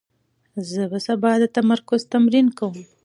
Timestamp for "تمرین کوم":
2.13-2.75